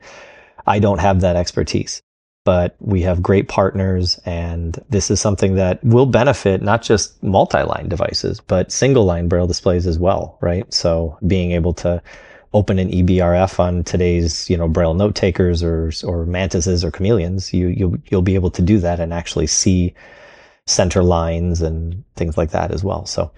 [0.66, 2.02] I don't have that expertise.
[2.44, 7.90] But we have great partners and this is something that will benefit not just multi-line
[7.90, 10.72] devices, but single line Braille displays as well, right?
[10.74, 12.02] So being able to
[12.56, 17.54] open an EBRF on today's, you know, Braille note takers or, or mantises or chameleons,
[17.54, 19.94] you, you'll, you'll be able to do that and actually see
[20.66, 23.06] center lines and things like that as well.
[23.06, 23.30] So,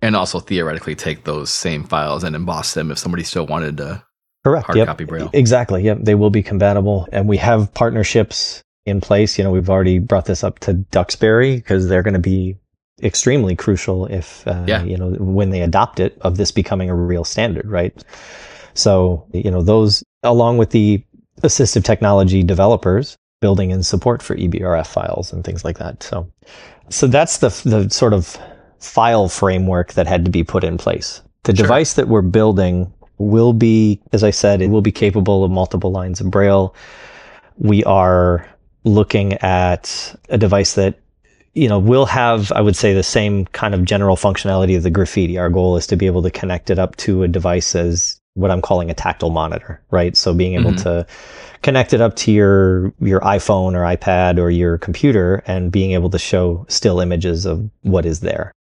[0.00, 4.02] and also theoretically take those same files and emboss them if somebody still wanted to
[4.42, 4.86] correct hard yep.
[4.86, 5.30] copy braille.
[5.34, 5.84] Exactly.
[5.84, 9.36] Yep, they will be compatible, and we have partnerships in place.
[9.36, 12.56] You know, we've already brought this up to Duxbury because they're going to be
[13.02, 14.82] extremely crucial if uh, Yeah.
[14.82, 17.92] you know when they adopt it of this becoming a real standard, right?
[18.74, 21.04] So you know those along with the
[21.42, 26.02] assistive technology developers building in support for EBRF files and things like that.
[26.02, 26.30] So
[26.88, 28.38] so that's the the sort of
[28.78, 31.22] file framework that had to be put in place.
[31.44, 31.64] The Sure.
[31.64, 35.92] device that we're building will be, as I said, it will be capable of multiple
[35.92, 36.74] lines of braille.
[37.58, 38.46] We are
[38.84, 40.98] looking at a device that
[41.54, 44.90] you know will have i would say the same kind of general functionality of the
[44.90, 48.20] Graphiti our goal is to be able to connect it up to a device as
[48.34, 50.82] what i'm calling a tactile monitor right so being able Mhm.
[50.84, 51.06] to
[51.62, 56.10] connect it up to your your iphone or ipad or your computer and being able
[56.10, 58.52] to show still images of what is there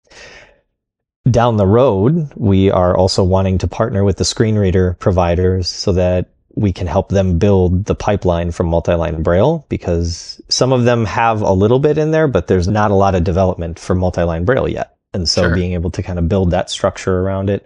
[1.30, 5.92] down the road we are also wanting to partner with the screen reader providers so
[5.94, 11.06] that we can help them build the pipeline for multi-line braille because some of them
[11.06, 14.44] have a little bit in there but there's not a lot of development for multi-line
[14.44, 15.56] braille yet and so Sure.
[15.56, 17.64] being able to kind of build that structure around it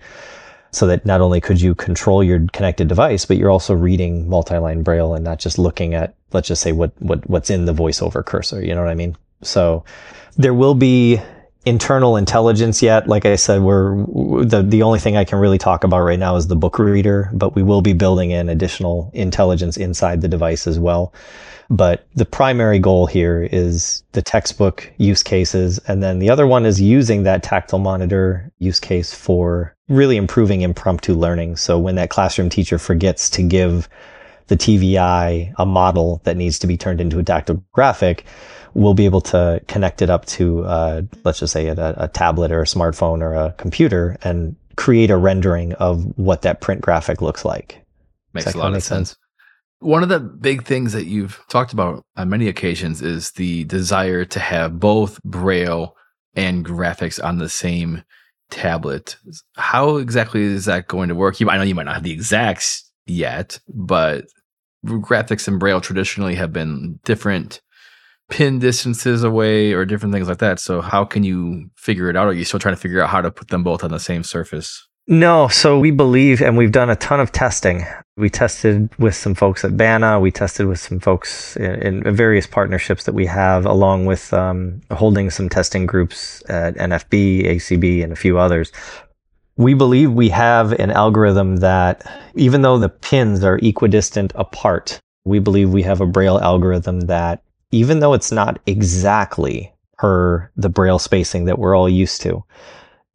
[0.75, 4.83] so that not only could you control your connected device but you're also reading multi-line
[4.83, 8.23] braille and not just looking at let's just say what, what what's in the voiceover
[8.25, 9.83] cursor you know what i mean so
[10.37, 11.19] there will be
[11.65, 13.07] internal intelligence yet.
[13.07, 13.95] Like I said, we're
[14.45, 17.29] the the only thing I can really talk about right now is the book reader,
[17.33, 21.13] but we will be building in additional intelligence inside the device as well.
[21.69, 25.79] But the primary goal here is the textbook use cases.
[25.87, 30.61] And then the other one is using that tactile monitor use case for really improving
[30.61, 31.55] impromptu learning.
[31.55, 33.89] So when that classroom teacher forgets to give
[34.47, 38.25] the TVI a model that needs to be turned into a tactile graphic,
[38.75, 42.51] we'll be able to connect it up to, uh, let's just say, a, a tablet
[42.51, 47.21] or a smartphone or a computer and create a rendering of what that print graphic
[47.21, 47.81] looks like.
[48.33, 49.15] Makes a lot of make sense.
[49.79, 54.25] One of the big things that you've talked about on many occasions is the desire
[54.25, 55.95] to have both Braille
[56.35, 58.03] and graphics on the same
[58.49, 59.17] tablet.
[59.55, 61.39] How exactly is that going to work?
[61.39, 64.25] You, I know you might not have the exacts yet, but
[64.85, 67.61] graphics and Braille traditionally have been different
[68.29, 70.59] pin distances away or different things like that.
[70.59, 72.27] So how can you figure it out?
[72.27, 74.23] Are you still trying to figure out how to put them both on the same
[74.23, 74.87] surface?
[75.07, 77.85] No, so we believe, and we've done a ton of testing.
[78.17, 80.19] We tested with some folks at BANA.
[80.19, 84.81] We tested with some folks in, in various partnerships that we have, along with um,
[84.89, 88.71] holding some testing groups at NFB, ACB, and a few others.
[89.57, 95.37] We believe we have an algorithm that, even though the pins are equidistant apart, we
[95.37, 100.99] believe we have a Braille algorithm that, even though it's not exactly per the Braille
[100.99, 102.43] spacing that we're all used to,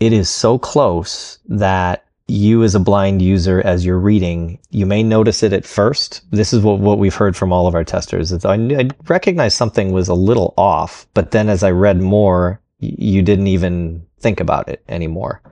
[0.01, 5.03] it is so close that you as a blind user as you're reading you may
[5.03, 6.23] notice it at first.
[6.31, 9.93] This is what, what we've heard from all of our testers I, I recognized something
[9.93, 14.69] was a little off but then as i read more you didn't even think about
[14.69, 15.43] it anymore.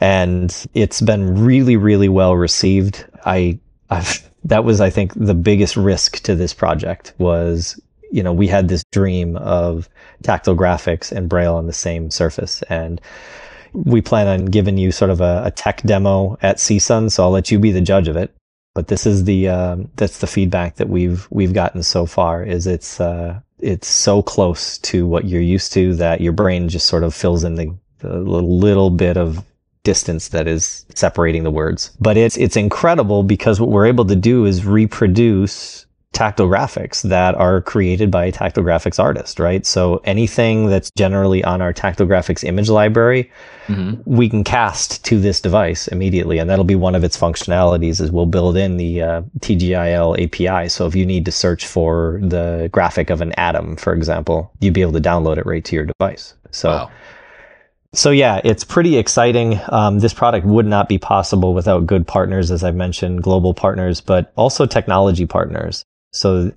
[0.00, 3.04] And it's been really really well received.
[3.24, 3.58] I
[3.90, 8.46] I've, that was i think the biggest risk to this project was you know we
[8.46, 9.88] had this dream of
[10.22, 12.62] tactile graphics and braille on the same surface.
[12.68, 13.00] And
[13.74, 17.30] we plan on giving you sort of a, a tech demo at CSUN, so I'll
[17.30, 18.34] let you be the judge of it.
[18.74, 22.42] But this is the um, that's the feedback that we've we've gotten so far.
[22.42, 26.88] Is it's uh, it's so close to what you're used to that your brain just
[26.88, 29.44] sort of fills in the, the little bit of
[29.84, 31.96] distance that is separating the words.
[32.00, 37.34] But it's it's incredible because what we're able to do is reproduce tactile graphics that
[37.34, 39.66] are created by a tactile graphics artist, right?
[39.66, 43.30] So anything that's generally on our tactile graphics image library,
[43.66, 44.02] Mm-hmm.
[44.04, 47.98] we can cast to this device immediately, and that'll be one of its functionalities.
[47.98, 50.68] Is we'll build in the uh, TGIL API.
[50.68, 54.74] So if you need to search for the graphic of an atom, for example, you'd
[54.74, 56.34] be able to download it right to your device.
[56.50, 56.68] So.
[56.68, 56.90] Wow.
[57.94, 59.60] So yeah, it's pretty exciting.
[59.68, 64.00] Um, this product would not be possible without good partners, as I've mentioned, global partners,
[64.00, 65.84] but also technology partners.
[66.14, 66.52] So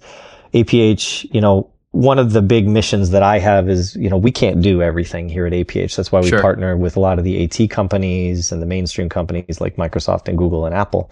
[0.53, 4.31] APH, you know, one of the big missions that I have is, you know, we
[4.31, 5.95] can't do everything here at APH.
[5.95, 6.41] That's why we Sure.
[6.41, 10.37] partner with a lot of the AT companies and the mainstream companies like Microsoft and
[10.37, 11.09] Google and Apple.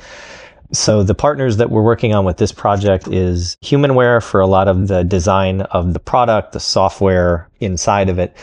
[0.71, 4.67] So the partners that we're working on with this project is Humanware for a lot
[4.67, 8.35] of the design of the product, the software inside of it.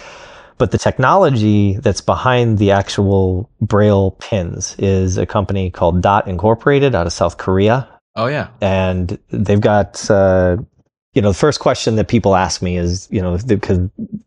[0.59, 6.95] But the technology that's behind the actual Braille pins is a company called Dot Incorporated
[6.95, 8.49] out of South Korea Oh yeah.
[8.61, 10.59] and they've got uh,
[11.15, 13.79] you know, the first question that people ask me is, you know, because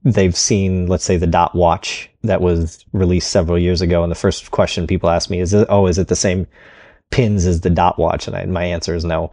[0.03, 4.15] they've seen, let's say, the Dot Watch that was released several years ago, and the
[4.15, 6.45] first question people ask me is, "Oh, is it the same
[7.09, 9.31] pins as the Dot Watch?" And I, my answer is no.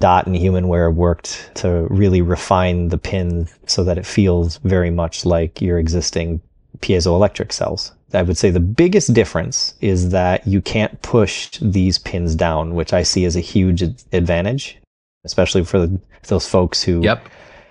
[0.00, 5.24] Dot and Humanware worked to really refine the pin so that it feels very much
[5.24, 6.42] like your existing
[6.80, 7.92] piezoelectric cells.
[8.14, 12.92] I would say the biggest difference is that you can't push these pins down, which
[12.92, 14.78] I see as a huge advantage
[15.24, 17.28] especially for the, those folks who yep.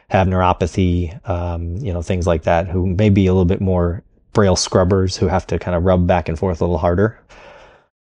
[0.10, 4.04] have neuropathy, um, you know, things like that, who may be a little bit more
[4.34, 7.20] braille scrubbers who have to kind of rub back and forth a little harder.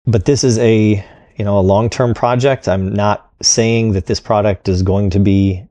[0.07, 1.05] But this is a,
[1.37, 2.69] you know, a long-term project.
[2.69, 5.67] I'm not saying that this product is going to be,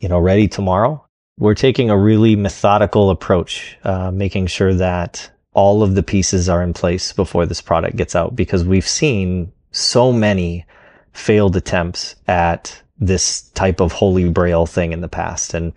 [0.00, 1.04] you know, ready tomorrow.
[1.38, 6.62] We're taking a really methodical approach, uh, making sure that all of the pieces are
[6.62, 10.64] in place before this product gets out because we've seen so many
[11.12, 15.54] failed attempts at this type of holy braille thing in the past.
[15.54, 15.72] And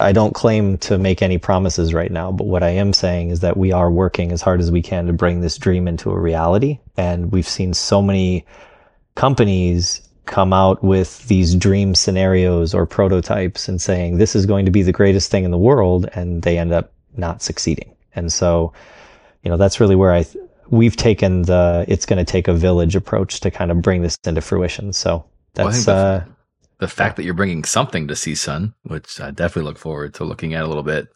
[0.00, 3.40] I don't claim to make any promises right now, but what I am saying is
[3.40, 6.18] that we are working as hard as we can to bring this dream into a
[6.18, 6.80] reality.
[6.96, 8.44] And we've seen so many
[9.14, 14.70] companies come out with these dream scenarios or prototypes and saying this is going to
[14.70, 17.93] be the greatest thing in the world and they end up not succeeding.
[18.14, 18.72] And so,
[19.42, 22.54] you know, that's really where I th- we've taken the it's going to take a
[22.54, 24.92] village approach to kind of bring this into fruition.
[24.92, 26.24] So that's well, uh,
[26.78, 30.54] the fact that you're bringing something to CSUN, which I definitely look forward to looking
[30.54, 31.08] at a little bit,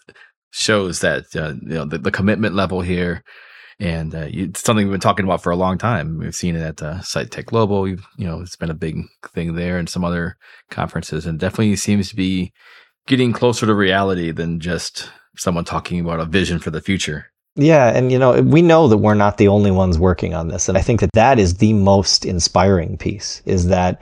[0.50, 3.22] shows that uh, you know the, the, commitment level here,
[3.80, 6.18] and uh, it's something we've been talking about for a long time.
[6.18, 7.88] We've seen it at uh, Sight Tech Global.
[7.88, 9.02] you know, it's been a big
[9.34, 10.36] thing there, and some other
[10.70, 12.52] conferences, and definitely seems to be
[13.06, 17.30] getting closer to reality than just someone talking about a vision for the future.
[17.56, 20.68] Yeah, and you know, we know that we're not the only ones working on this,
[20.68, 23.42] and I think that that is the most inspiring piece.
[23.46, 24.00] Is that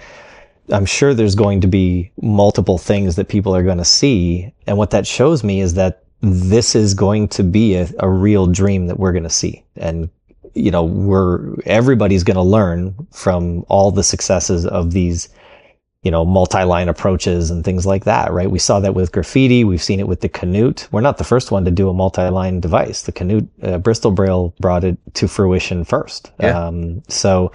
[0.73, 4.53] I'm sure there's going to be multiple things that people are going to see.
[4.67, 8.47] And what that shows me is that this is going to be a, a real
[8.47, 9.65] dream that we're going to see.
[9.77, 10.11] And,
[10.55, 15.29] you know, we're, everybody's going to learn from all the successes of these,
[16.07, 18.49] you know, multi-line approaches and things like that, right?
[18.49, 19.65] We saw that with Graphiti.
[19.65, 20.87] We've seen it with the Canute.
[20.93, 23.03] We're not the first one to do a multi-line device.
[23.03, 26.31] The Canute, uh, Bristol Braille brought it to fruition first.
[26.39, 26.57] Yeah.
[26.57, 27.51] Um, so,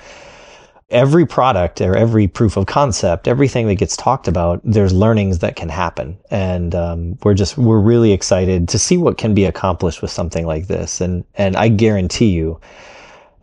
[0.90, 5.56] every product or every proof of concept, everything that gets talked about, there's learnings that
[5.56, 6.18] can happen.
[6.30, 10.46] And um, we're just, we're really excited to see what can be accomplished with something
[10.46, 11.00] like this.
[11.00, 12.60] And, and I guarantee you,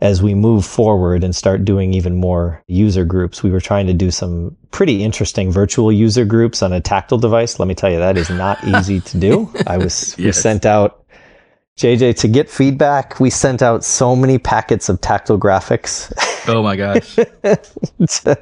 [0.01, 3.93] as we move forward and start doing even more user groups, we were trying to
[3.93, 7.59] do some pretty interesting virtual user groups on a tactile device.
[7.59, 9.53] Let me tell you, that is not easy to do.
[9.67, 10.25] I was, yes.
[10.25, 11.05] we sent out
[11.79, 16.11] JJ, to get feedback, we sent out so many packets of tactile graphics.
[16.47, 17.15] Oh my gosh.
[18.23, 18.37] to,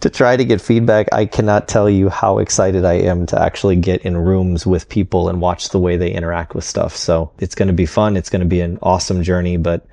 [0.00, 3.76] to, try to get feedback, I cannot tell you how excited I am to actually
[3.76, 6.96] get in rooms with people and watch the way they interact with stuff.
[6.96, 8.16] So it's going to be fun.
[8.16, 9.86] It's going to be an awesome journey, but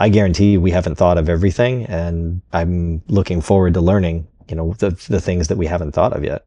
[0.00, 4.56] I guarantee you we haven't thought of everything and I'm looking forward to learning, you
[4.56, 6.46] know, the, the things that we haven't thought of yet.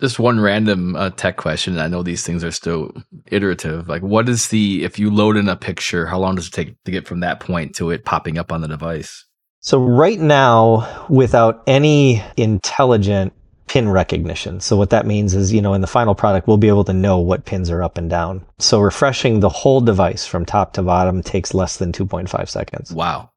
[0.00, 1.78] Just one random uh, tech question.
[1.80, 2.92] I know these things are still
[3.26, 3.88] iterative.
[3.88, 6.84] Like, what is the, if you load in a picture, how long does it take
[6.84, 9.24] to get from that point to it popping up on the device?
[9.60, 13.32] So, right now, without any intelligent
[13.66, 14.60] pin recognition.
[14.60, 16.92] So, what that means is, you know, in the final product, we'll be able to
[16.92, 18.44] know what pins are up and down.
[18.58, 22.92] So, refreshing the whole device from top to bottom takes less than 2.5 seconds.
[22.92, 23.30] Wow.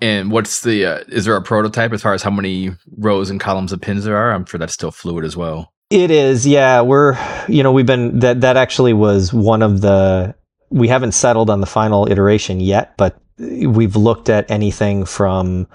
[0.00, 3.40] And what's the, uh, is there a prototype as far as how many rows and
[3.40, 4.32] columns of pins there are?
[4.32, 5.72] I'm sure that's still fluid as well.
[5.90, 6.80] It is, yeah.
[6.80, 7.16] We're,
[7.48, 10.34] you know, we've been that that actually was one of the.
[10.68, 15.68] We haven't settled on the final iteration yet, but we've looked at anything from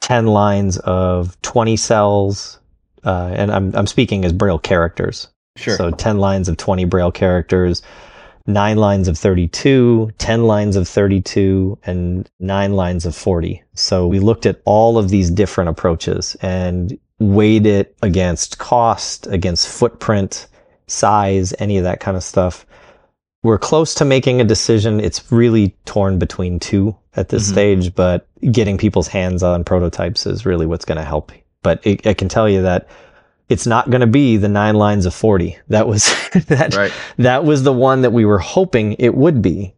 [0.00, 2.58] ten lines of twenty cells,
[3.08, 5.28] uh, and I'm I'm speaking as Braille characters.
[5.56, 5.76] Sure.
[5.76, 7.82] So ten lines of twenty Braille characters,
[8.48, 13.62] nine lines of 32, 10 lines of 32, and nine lines of 40.
[13.74, 19.68] So we looked at all of these different approaches and weighed it against cost, against
[19.68, 20.46] footprint,
[20.86, 22.64] size, any of that kind of stuff.
[23.42, 24.98] We're close to making a decision.
[24.98, 27.52] It's really torn between two at this mm-hmm.
[27.52, 31.32] stage, but getting people's hands on prototypes is really what's going to help.
[31.62, 32.88] But it, I can tell you that
[33.48, 35.58] it's not going to be the nine lines of 40.
[35.68, 36.04] That was,
[36.48, 36.92] that, right.
[37.18, 39.74] that was the one that we were hoping it would be.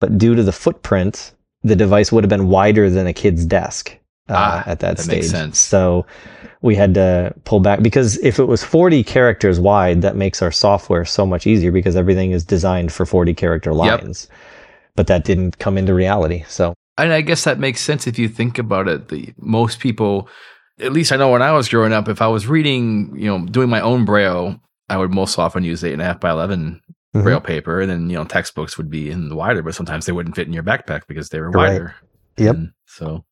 [0.00, 3.96] But due to the footprint, the device would have been wider than a kid's desk
[4.28, 5.54] uh, ah, at that, that stage.
[5.54, 6.06] So
[6.60, 10.50] we had to pull back because if it was 40 characters wide, that makes our
[10.50, 14.28] software so much easier because everything is designed for 40 character lines.
[14.28, 14.38] Yep.
[14.96, 16.44] But that didn't come into reality.
[16.48, 19.08] So, and I guess that makes sense if you think about it.
[19.08, 20.28] The most people
[20.80, 23.46] at least I know when I was growing up, if I was reading, you know,
[23.46, 26.80] doing my own braille, I would most often use eight and a half by 11
[27.14, 27.22] mm-hmm.
[27.22, 27.80] braille paper.
[27.80, 30.46] And then, you know, textbooks would be in the wider, but sometimes they wouldn't fit
[30.46, 31.84] in your backpack because they were wider.
[32.38, 32.44] Right.
[32.44, 32.54] Yep.
[32.54, 33.24] And so,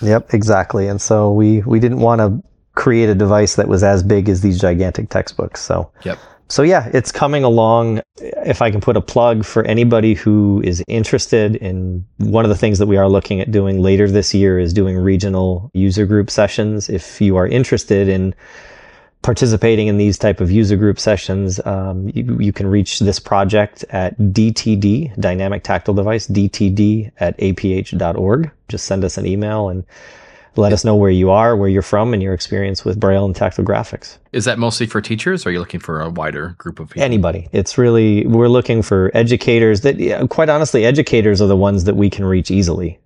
[0.00, 0.86] yep, exactly.
[0.86, 2.42] And so we, we didn't want to
[2.74, 5.60] create a device that was as big as these gigantic textbooks.
[5.60, 6.18] So, yep.
[6.48, 8.02] So yeah, it's coming along.
[8.16, 12.56] If I can put a plug for anybody who is interested in one of the
[12.56, 16.30] things that we are looking at doing later this year is doing regional user group
[16.30, 16.90] sessions.
[16.90, 18.34] If you are interested in
[19.22, 23.82] participating in these type of user group sessions, um, you, you, can reach this project
[23.88, 28.50] at DTD, Dynamic Tactile Device, DTD at aph.org.
[28.68, 29.82] Just send us an email and
[30.56, 33.34] let us know where you are, where you're from, and your experience with Braille and
[33.34, 34.18] tactile graphics.
[34.32, 37.02] Is that mostly for teachers, or are you looking for a wider group of people?
[37.02, 37.48] Anybody.
[37.52, 42.10] It's really, we're looking for educators that, quite honestly, educators are the ones that we
[42.10, 42.98] can reach easily.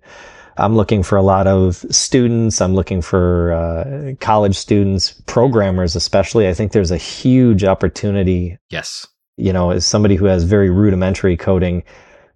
[0.57, 2.59] I'm looking for a lot of students.
[2.59, 6.49] I'm looking for uh, college students, programmers, especially.
[6.49, 8.57] I think there's a huge opportunity.
[8.69, 9.07] Yes.
[9.37, 11.83] You know, as somebody who has very rudimentary coding,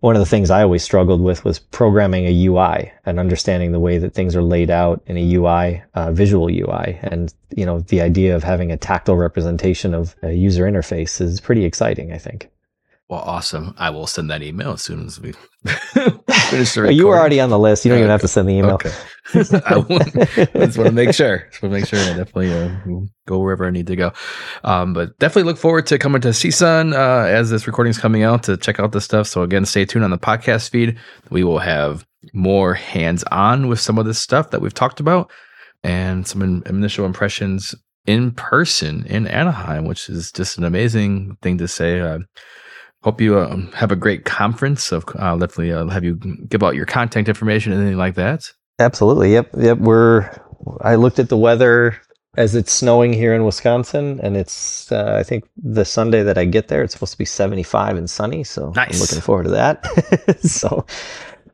[0.03, 3.79] one of the things I always struggled with was programming a UI and understanding the
[3.79, 6.99] way that things are laid out in a UI, uh, visual UI.
[7.03, 11.39] And, you know, the idea of having a tactile representation of a user interface is
[11.39, 12.49] pretty exciting, I think.
[13.07, 13.75] Well, awesome.
[13.77, 15.31] I will send that email as soon as we
[15.63, 17.85] finish the You were already on the list.
[17.85, 18.73] You don't even have to send the email.
[18.73, 18.91] Okay.
[19.33, 21.47] I just want to make sure.
[21.49, 21.99] Just want to make sure.
[21.99, 24.11] I definitely uh, go wherever I need to go.
[24.63, 28.23] Um, but definitely look forward to coming to CSUN uh, as this recording is coming
[28.23, 29.27] out to check out this stuff.
[29.27, 30.97] So again, stay tuned on the podcast feed.
[31.29, 35.31] We will have more hands on with some of this stuff that we've talked about
[35.83, 41.57] and some in- initial impressions in person in Anaheim, which is just an amazing thing
[41.59, 42.01] to say.
[42.01, 42.19] Uh,
[43.03, 44.91] hope you uh, have a great conference.
[44.91, 46.15] Of I'll definitely uh, have you
[46.47, 48.51] give out your contact information, anything like that.
[48.79, 49.33] Absolutely.
[49.33, 49.49] Yep.
[49.57, 49.77] Yep.
[49.79, 50.29] We're.
[50.81, 51.99] I looked at the weather
[52.37, 54.91] as it's snowing here in Wisconsin, and it's.
[54.91, 58.09] Uh, I think the Sunday that I get there, it's supposed to be 75 and
[58.09, 58.43] sunny.
[58.43, 58.95] So nice.
[58.95, 60.39] I'm looking forward to that.
[60.41, 60.85] so,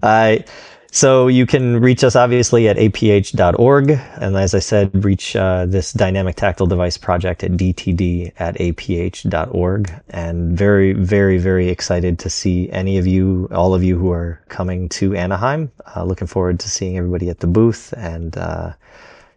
[0.04, 0.46] I.
[0.92, 3.92] So you can reach us obviously at aph.org.
[3.92, 9.92] And as I said, reach uh, this dynamic tactile device project at dtd at aph.org.
[10.10, 14.42] And very, very, very excited to see any of you, all of you who are
[14.50, 15.72] coming to Anaheim.
[15.96, 18.74] Uh, looking forward to seeing everybody at the booth and uh,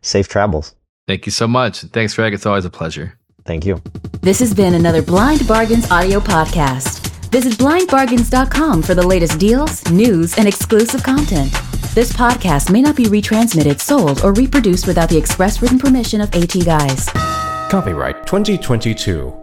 [0.01, 0.75] safe travels.
[1.07, 1.81] Thank you so much.
[1.81, 2.33] Thanks, Greg.
[2.33, 3.19] It's always a pleasure.
[3.45, 3.83] Thank you.
[4.21, 7.02] This has been another Blind Bargains audio podcast.
[7.33, 11.51] Visit blindbargains.com for the latest deals, news, and exclusive content.
[11.95, 16.35] This podcast may not be retransmitted, sold, or reproduced without the express written permission of
[16.35, 17.07] AT Guys.
[17.71, 19.42] Copyright 2022.